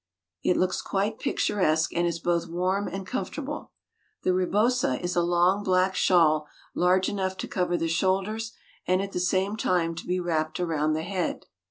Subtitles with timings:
[0.43, 3.69] It looks quite picturesque, and it is both warm and comfortable.
[4.23, 8.51] The rebosa is a long black shawl large enough to cover the shoulders
[8.87, 11.45] and at the same time to be wrapped around the head.